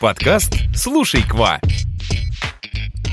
[0.00, 1.58] Подкаст «Слушай, quoi».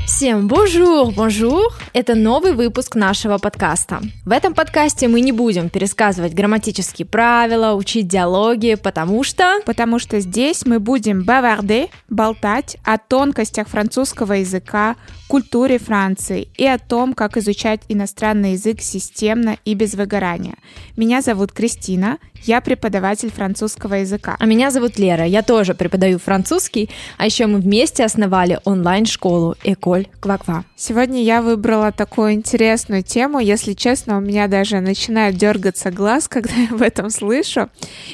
[0.06, 1.72] Всем bonjour, bonjour!
[1.94, 4.02] Это новый выпуск нашего подкаста.
[4.26, 9.60] В этом подкасте мы не будем пересказывать грамматические правила, учить диалоги, потому что...
[9.64, 14.96] Потому что здесь мы будем bavarder, болтать о тонкостях французского языка,
[15.28, 20.56] культуре Франции и о том, как изучать иностранный язык системно и без выгорания.
[20.98, 24.36] Меня зовут Кристина, я преподаватель французского языка.
[24.40, 30.08] А меня зовут Лера, я тоже преподаю французский, а еще мы вместе основали онлайн-школу Эколь
[30.20, 30.66] Кваква.
[30.76, 33.40] Сегодня я выбрала такую интересную тему.
[33.40, 37.70] Если честно, у меня даже начинает дергаться глаз, когда я об этом слышу.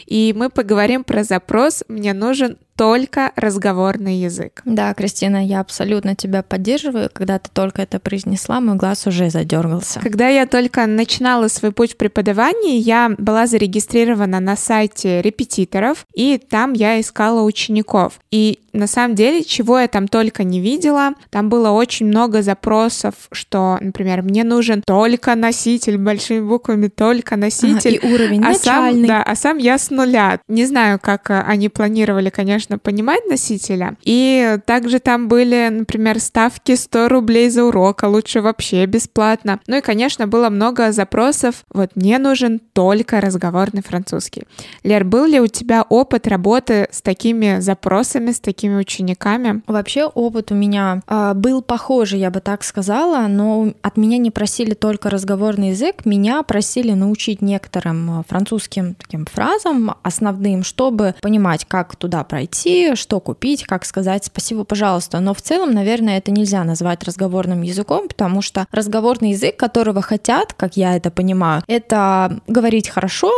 [0.05, 4.62] И мы поговорим про запрос «Мне нужен только разговорный язык.
[4.64, 7.10] Да, Кристина, я абсолютно тебя поддерживаю.
[7.12, 10.00] Когда ты только это произнесла, мой глаз уже задергался.
[10.00, 16.38] Когда я только начинала свой путь в преподавании, я была зарегистрирована на сайте репетиторов, и
[16.38, 18.22] там я искала учеников.
[18.32, 23.14] И на самом деле, чего я там только не видела, там было очень много запросов,
[23.32, 27.98] что, например, мне нужен только носитель, большими буквами только носитель.
[27.98, 29.08] Ага, и уровень а начальный.
[29.08, 30.40] Сам, да, а сам я с нуля.
[30.48, 33.95] Не знаю, как э, они планировали, конечно, нужно понимать носителя.
[34.03, 39.59] И также там были, например, ставки 100 рублей за урок, а лучше вообще бесплатно.
[39.67, 41.63] Ну и, конечно, было много запросов.
[41.73, 44.43] Вот мне нужен только разговорный французский.
[44.84, 49.62] Лер, был ли у тебя опыт работы с такими запросами, с такими учениками?
[49.67, 54.31] Вообще опыт у меня э, был похожий, я бы так сказала, но от меня не
[54.31, 61.95] просили только разговорный язык, меня просили научить некоторым французским таким фразам основным, чтобы понимать, как
[61.95, 65.19] туда пройти, прийти, что купить, как сказать спасибо, пожалуйста.
[65.19, 70.53] Но в целом, наверное, это нельзя назвать разговорным языком, потому что разговорный язык, которого хотят,
[70.53, 73.31] как я это понимаю, это говорить хорошо,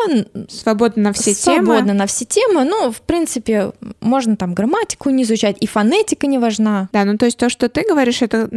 [0.49, 1.65] свободно на все свободно темы.
[1.65, 2.63] Свободно на все темы.
[2.63, 6.89] Ну, в принципе, можно там грамматику не изучать, и фонетика не важна.
[6.93, 8.49] Да, ну то есть то, что ты говоришь, это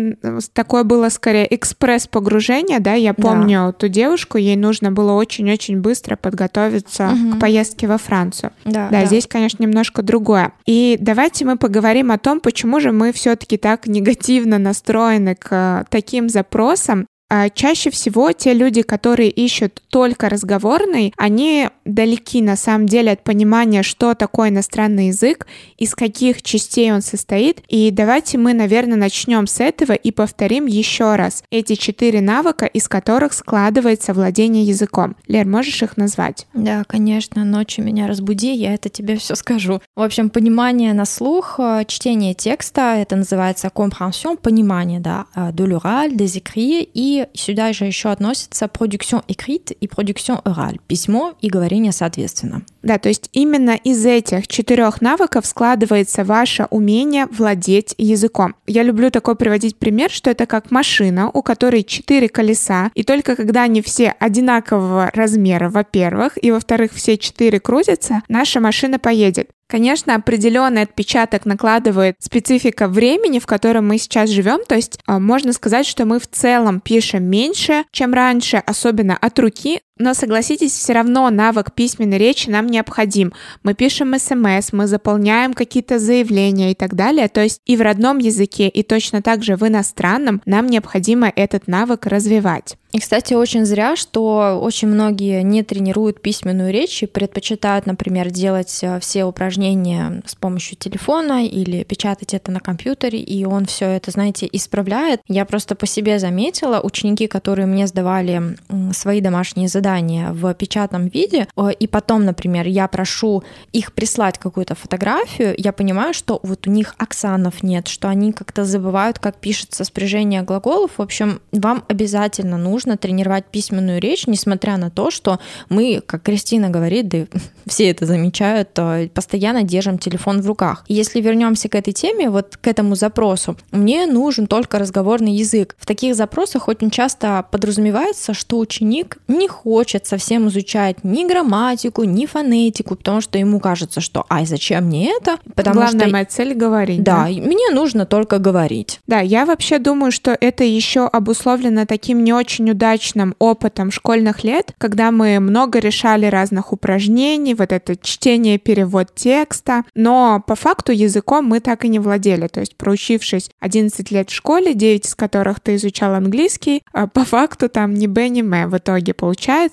[0.53, 3.73] такое было скорее экспресс-погружение, да, я помню да.
[3.73, 7.36] ту девушку, ей нужно было очень-очень быстро подготовиться угу.
[7.36, 8.52] к поездке во Францию.
[8.64, 10.44] Да, да, да, здесь, конечно, немножко другое.
[10.67, 16.29] И давайте мы поговорим о том, почему же мы все-таки так негативно настроены к таким
[16.29, 17.07] запросам,
[17.55, 23.83] чаще всего те люди, которые ищут только разговорный, они далеки на самом деле от понимания,
[23.83, 25.46] что такое иностранный язык,
[25.78, 27.62] из каких частей он состоит.
[27.68, 32.89] И давайте мы, наверное, начнем с этого и повторим еще раз эти четыре навыка, из
[32.89, 35.16] которых складывается владение языком.
[35.27, 36.46] Лер, можешь их назвать?
[36.55, 37.45] Да, конечно.
[37.45, 39.80] Ночью меня разбуди, я это тебе все скажу.
[39.96, 45.66] В общем, понимание на слух, э, чтение текста, это называется compréhension, понимание, да, э, de
[45.66, 51.48] l'oral, des écrits и сюда же еще относится production écrite и production orale, письмо и
[51.48, 52.62] говорение соответственно.
[52.83, 58.55] Да, то есть именно из этих четырех навыков складывается ваше умение владеть языком.
[58.67, 63.36] Я люблю такой приводить пример, что это как машина, у которой четыре колеса, и только
[63.36, 69.51] когда они все одинакового размера, во-первых, и во-вторых, все четыре крутятся, наша машина поедет.
[69.67, 74.64] Конечно, определенный отпечаток накладывает специфика времени, в котором мы сейчас живем.
[74.67, 79.39] То есть а, можно сказать, что мы в целом пишем меньше, чем раньше, особенно от
[79.39, 83.33] руки, но согласитесь, все равно навык письменной речи нам необходим.
[83.63, 87.29] Мы пишем смс, мы заполняем какие-то заявления и так далее.
[87.29, 91.69] То есть и в родном языке, и точно так же в иностранном нам необходимо этот
[91.69, 92.77] навык развивать.
[92.95, 98.79] И, кстати, очень зря, что очень многие не тренируют письменную речь и предпочитают, например, делать
[98.83, 104.13] э, все упражнения с помощью телефона или печатать это на компьютере, и он все это,
[104.13, 105.23] знаете, исправляет.
[105.27, 108.57] Я просто по себе заметила, ученики, которые мне сдавали
[108.93, 113.42] свои домашние задания, задание в печатном виде, э, и потом, например, я прошу
[113.74, 118.64] их прислать какую-то фотографию, я понимаю, что вот у них аксанов нет, что они как-то
[118.64, 120.92] забывают, как пишется спряжение глаголов.
[120.96, 126.70] В общем, вам обязательно нужно тренировать письменную речь, несмотря на то, что мы, как Кристина
[126.70, 127.18] говорит, да
[127.66, 128.70] все это замечают,
[129.12, 130.84] постоянно держим телефон в руках.
[130.88, 135.76] Если вернемся к этой теме, вот к этому запросу, мне нужен только разговорный язык.
[135.78, 142.05] В таких запросах очень часто подразумевается, что ученик не хочет хочет совсем изучать ни грамматику,
[142.05, 145.38] ни фонетику, потому что ему кажется, что ай, зачем мне это?
[145.56, 146.12] Потому Главная что...
[146.12, 147.03] моя цель говорить.
[147.03, 149.00] Да, да, мне нужно только говорить.
[149.09, 154.73] Да, я вообще думаю, что это еще обусловлено таким не очень удачным опытом школьных лет,
[154.79, 161.47] когда мы много решали разных упражнений, вот это чтение, перевод текста, но по факту языком
[161.47, 162.47] мы так и не владели.
[162.47, 167.25] То есть проучившись 11 лет в школе, 9 из которых ты изучал английский, а по
[167.25, 169.63] факту там ни Б, ни М в итоге получается,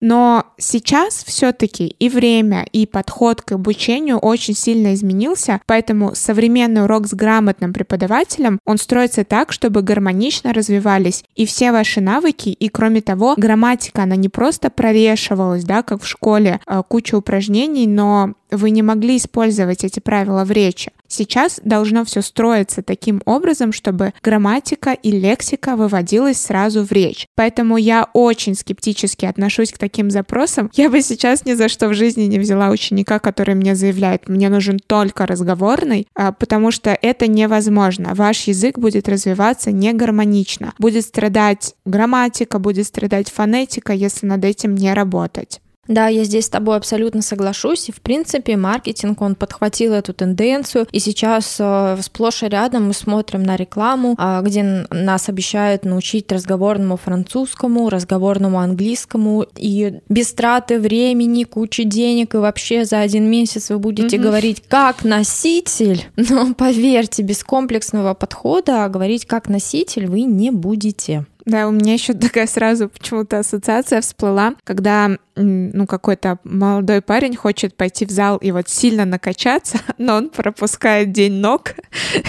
[0.00, 7.06] Но сейчас все-таки и время, и подход к обучению очень сильно изменился, поэтому современный урок
[7.06, 13.02] с грамотным преподавателем, он строится так, чтобы гармонично развивались и все ваши навыки, и кроме
[13.02, 18.70] того, грамматика, она не просто прорешивалась, да, как в школе, а, куча упражнений, но вы
[18.70, 20.92] не могли использовать эти правила в речи.
[21.10, 27.26] Сейчас должно все строиться таким образом, чтобы грамматика и лексика выводилась сразу в речь.
[27.34, 30.70] Поэтому я очень скептически отношусь к таким запросам.
[30.74, 34.48] Я бы сейчас ни за что в жизни не взяла ученика, который мне заявляет, мне
[34.48, 38.14] нужен только разговорный, а, потому что это невозможно.
[38.14, 40.74] Ваш язык будет развиваться не гармонично.
[40.78, 45.60] Будет страдать грамматика, будет страдать фонетика, если над этим не работать.
[45.90, 47.88] Да, я здесь с тобой абсолютно соглашусь.
[47.88, 50.86] И, в принципе, маркетинг, он подхватил эту тенденцию.
[50.92, 56.30] И сейчас э, сплошь и рядом мы смотрим на рекламу, э, где нас обещают научить
[56.30, 59.46] разговорному французскому, разговорному английскому.
[59.56, 64.22] И без траты времени, кучи денег, и вообще за один месяц вы будете mm-hmm.
[64.22, 66.04] говорить как носитель.
[66.16, 71.26] Но поверьте, без комплексного подхода говорить как носитель вы не будете.
[71.44, 77.76] Да, у меня еще такая сразу почему-то ассоциация всплыла, когда ну, какой-то молодой парень хочет
[77.76, 81.74] пойти в зал и вот сильно накачаться, но он пропускает день ног,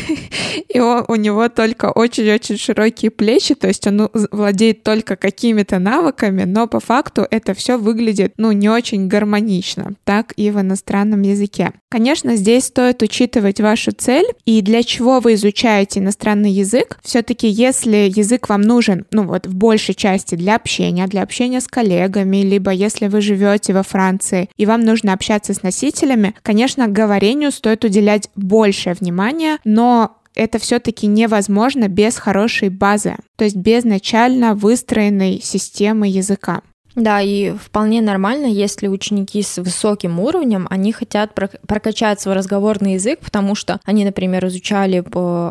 [0.70, 6.44] и он, у него только очень-очень широкие плечи, то есть он владеет только какими-то навыками,
[6.44, 11.74] но по факту это все выглядит, ну, не очень гармонично, так и в иностранном языке.
[11.90, 16.98] Конечно, здесь стоит учитывать вашу цель и для чего вы изучаете иностранный язык.
[17.04, 21.68] Все-таки, если язык вам нужен, ну вот в большей части для общения, для общения с
[21.68, 27.52] коллегами, либо если вы живете во Франции и вам нужно общаться с носителями, конечно, говорению
[27.52, 34.56] стоит уделять большее внимание, но это все-таки невозможно без хорошей базы, то есть без начально
[34.56, 36.62] выстроенной системы языка.
[36.96, 43.20] Да, и вполне нормально, если ученики с высоким уровнем, они хотят прокачать свой разговорный язык,
[43.20, 45.04] потому что они, например, изучали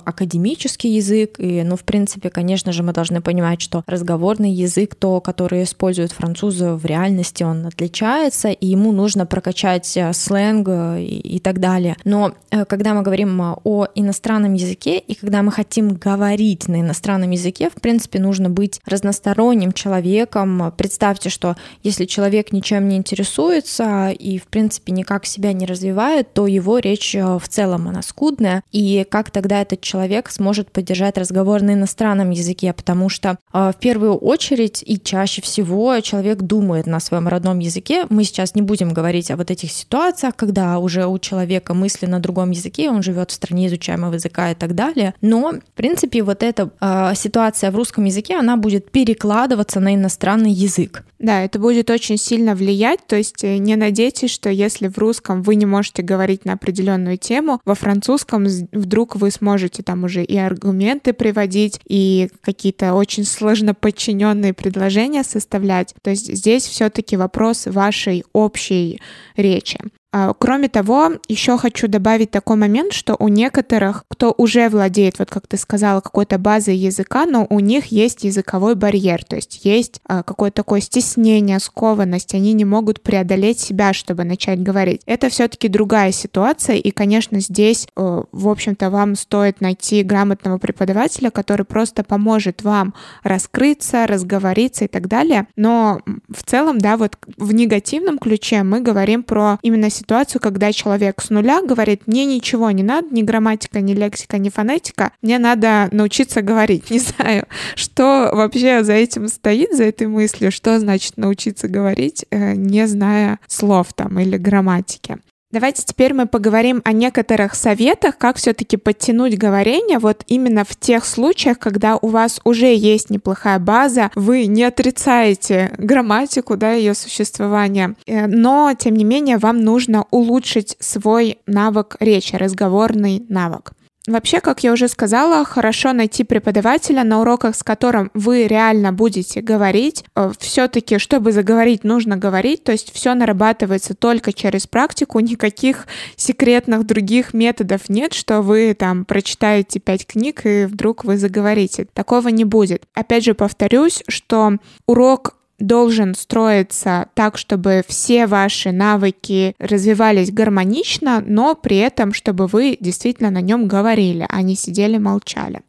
[0.04, 5.20] академический язык, и, ну, в принципе, конечно же, мы должны понимать, что разговорный язык, то,
[5.20, 11.36] который используют французы в реальности, он отличается, и ему нужно прокачать э, сленг э, и,
[11.36, 11.96] и так далее.
[12.04, 17.30] Но э, когда мы говорим о иностранном языке, и когда мы хотим говорить на иностранном
[17.30, 20.72] языке, в принципе, нужно быть разносторонним человеком.
[20.76, 26.46] Представьте, что если человек ничем не интересуется и, в принципе, никак себя не развивает, то
[26.46, 28.62] его речь э, в целом она скудная.
[28.72, 32.72] И как тогда этот человек сможет поддержать разговор на иностранном языке?
[32.72, 38.06] Потому что э, в первую очередь и чаще всего человек думает на своем родном языке.
[38.10, 42.20] Мы сейчас не будем говорить о вот этих ситуациях, когда уже у человека мысли на
[42.20, 45.14] другом языке, он живет в стране изучаемого языка и так далее.
[45.20, 50.52] Но, в принципе, вот эта э, ситуация в русском языке, она будет перекладываться на иностранный
[50.52, 51.04] язык.
[51.20, 55.42] Да, это будет очень сильно влиять, то есть э, не надейтесь, что если в русском
[55.42, 60.38] вы не можете говорить на определенную тему, во французском вдруг вы сможете там уже и
[60.38, 65.94] аргументы приводить, и какие-то очень сложно подчиненные предложения составлять.
[66.00, 68.98] То есть здесь все-таки вопрос вашей общей
[69.36, 69.78] речи.
[70.12, 75.30] А, кроме того, еще хочу добавить такой момент, что у некоторых, кто уже владеет, вот
[75.30, 80.00] как ты сказала, какой-то базой языка, но у них есть языковой барьер, то есть есть
[80.04, 85.02] а, какое-то такое стеснение, скованность, они не могут преодолеть себя, чтобы начать говорить.
[85.06, 91.30] Это все-таки другая ситуация, и, конечно, здесь, э, в общем-то, вам стоит найти грамотного преподавателя,
[91.30, 95.46] который просто поможет вам раскрыться, разговориться и так далее.
[95.56, 101.20] Но в целом, да, вот в негативном ключе мы говорим про именно ситуацию, когда человек
[101.22, 105.88] с нуля говорит, мне ничего не надо, ни грамматика, ни лексика, ни фонетика, мне надо
[105.92, 106.90] научиться говорить.
[106.90, 112.54] Не знаю, что вообще за этим стоит, за этой мыслью, что значит научиться говорить, э,
[112.54, 115.18] не зная слов там или грамматики.
[115.52, 121.04] Давайте теперь мы поговорим о некоторых советах, как все-таки подтянуть говорение вот именно в тех
[121.04, 127.96] случаях, когда у вас уже есть неплохая база, вы не отрицаете грамматику, да, ее существование,
[128.06, 133.72] э, но тем не менее вам нужно улучшить свой навык речи, разговорный навык.
[134.06, 139.42] Вообще, как я уже сказала, хорошо найти преподавателя на уроках, с которым вы реально будете
[139.42, 140.04] говорить.
[140.16, 146.86] Э, Все-таки, чтобы заговорить, нужно говорить, то есть все нарабатывается только через практику, никаких секретных
[146.86, 151.86] других методов нет, что вы там прочитаете пять книг и вдруг вы заговорите.
[151.92, 152.84] Такого не будет.
[152.94, 161.54] Опять же, повторюсь, что урок должен строиться так, чтобы все ваши навыки развивались гармонично, но
[161.54, 165.60] при этом, чтобы вы действительно на нем говорили, а не сидели молчали.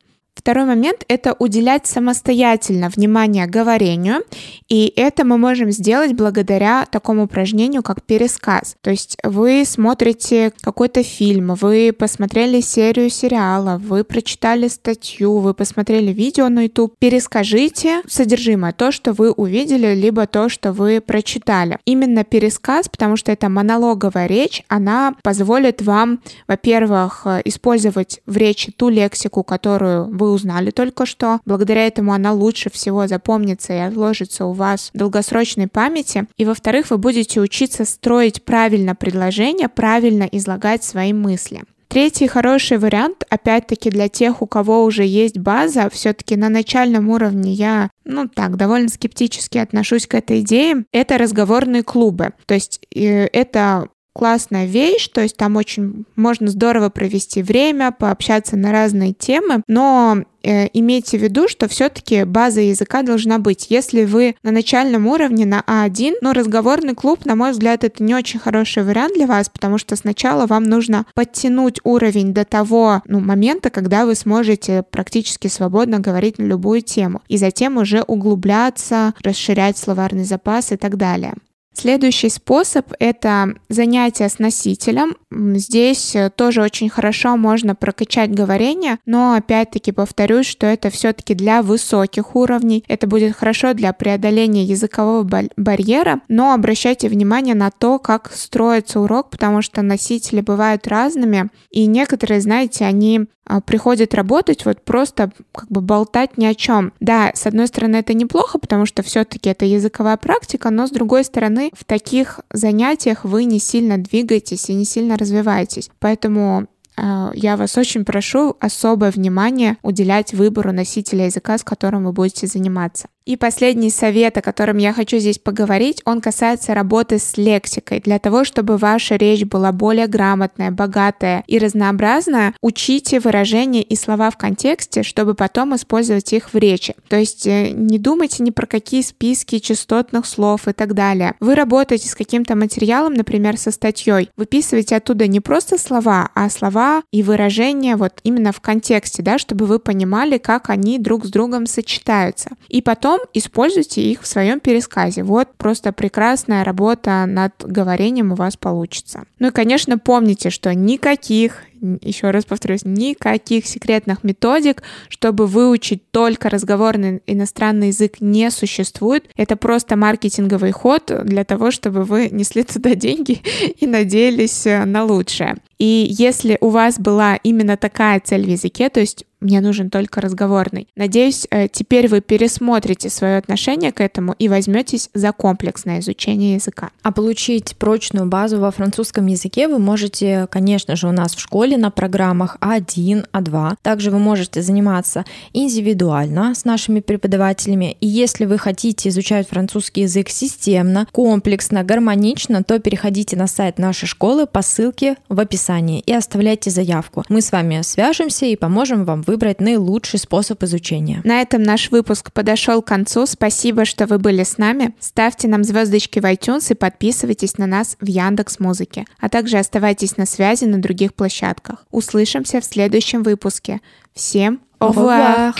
[0.41, 4.23] Второй момент— это уделять самостоятельно внимание говорению,
[4.69, 8.75] и это мы можем сделать благодаря такому упражнению, как пересказ.
[8.81, 16.11] То есть вы смотрите какой-то фильм, вы посмотрели серию сериала, вы прочитали статью, вы посмотрели
[16.11, 21.77] видео на YouTube, перескажите содержимое, то, что вы увидели, либо то, что вы прочитали.
[21.85, 28.89] Именно пересказ, потому что это монологовая речь, она позволит вам, во-первых, использовать в речи ту
[28.89, 31.39] лексику, которую вы узнали только что.
[31.45, 36.25] Благодаря этому она лучше всего запомнится и отложится у вас в долгосрочной памяти.
[36.37, 41.63] И во-вторых, вы будете учиться строить правильно предложения, правильно излагать свои мысли.
[41.91, 47.51] Третий хороший вариант, опять-таки для тех, у кого уже есть база, все-таки на начальном уровне
[47.51, 52.29] я, ну так, довольно скептически отношусь к этой идее, это разговорные клубы.
[52.45, 58.57] То есть э, это классная вещь, то есть там очень можно здорово провести время, пообщаться
[58.57, 63.67] на разные темы, но э, имейте в виду, что все-таки база языка должна быть.
[63.69, 68.13] Если вы на начальном уровне на А1, но разговорный клуб, на мой взгляд, это не
[68.13, 73.19] очень хороший вариант для вас, потому что сначала вам нужно подтянуть уровень до того ну,
[73.19, 79.77] момента, когда вы сможете практически свободно говорить на любую тему, и затем уже углубляться, расширять
[79.77, 81.33] словарный запас и так далее.
[81.73, 85.15] Следующий способ— это занятие с носителем.
[85.31, 91.61] Здесь э, тоже очень хорошо можно прокачать говорение, но опять-таки повторюсь, что это все-таки для
[91.61, 92.83] высоких уровней.
[92.89, 95.23] Это будет хорошо для преодоления языкового
[95.55, 101.85] барьера, но обращайте внимание на то, как строится урок, потому что носители бывают разными, и
[101.85, 106.93] некоторые, знаете, они а, приходит работать вот просто как бы болтать ни о чем.
[106.99, 111.25] Да, с одной стороны это неплохо, потому что все-таки это языковая практика, но с другой
[111.25, 115.89] стороны в таких занятиях вы не сильно двигаетесь и не сильно развиваетесь.
[115.99, 122.11] Поэтому а, я вас очень прошу особое внимание уделять выбору носителя языка, с которым вы
[122.11, 123.07] будете заниматься.
[123.25, 127.99] И последний совет, о котором я хочу здесь поговорить, он касается работы с лексикой.
[127.99, 134.31] Для того, чтобы ваша речь была более грамотная, богатая и разнообразная, учите выражения и слова
[134.31, 136.95] в контексте, чтобы потом использовать их в речи.
[137.09, 141.35] То есть э, не думайте ни про какие списки частотных слов и так далее.
[141.39, 147.03] Вы работаете с каким-то материалом, например, со статьей, выписывайте оттуда не просто слова, а слова
[147.11, 151.67] и выражения вот именно в контексте, да, чтобы вы понимали, как они друг с другом
[151.67, 152.49] сочетаются.
[152.67, 155.23] И потом используйте их в своем пересказе.
[155.23, 159.23] Вот просто прекрасная работа над говорением у вас получится.
[159.39, 161.63] Ну и, конечно, помните, что никаких
[162.01, 169.27] еще раз повторюсь, никаких секретных методик, чтобы выучить только разговорный иностранный язык не существует.
[169.35, 173.41] Это просто маркетинговый ход для того, чтобы вы несли туда деньги
[173.79, 175.57] и надеялись на лучшее.
[175.79, 180.21] И если у вас была именно такая цель в языке, то есть мне нужен только
[180.21, 180.87] разговорный.
[180.95, 186.91] Надеюсь, э, теперь вы пересмотрите свое отношение к этому и возьметесь за комплексное изучение языка.
[187.01, 191.77] А получить прочную базу во французском языке вы можете, конечно же, у нас в школе
[191.77, 193.75] на программах А1, А2.
[193.81, 197.97] Также вы можете заниматься индивидуально с нашими преподавателями.
[197.99, 204.05] И если вы хотите изучать французский язык системно, комплексно, гармонично, то переходите на сайт нашей
[204.05, 207.23] школы по ссылке в описании и оставляйте заявку.
[207.29, 211.21] Мы с вами свяжемся и поможем вам выбрать наилучший способ изучения.
[211.23, 213.25] На этом наш выпуск подошел к концу.
[213.25, 214.93] Спасибо, что вы были с нами.
[214.99, 220.17] Ставьте нам звездочки в iTunes и подписывайтесь на нас в Яндекс Музыке, а также оставайтесь
[220.17, 221.85] на связи на других площадках.
[221.91, 223.79] Услышимся в следующем выпуске.
[224.13, 225.53] Всем au revoir!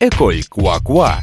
[0.00, 1.14] École Quoi Quoi